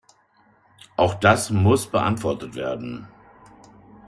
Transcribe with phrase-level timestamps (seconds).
[0.97, 3.05] Auch das muss beantwortet werden.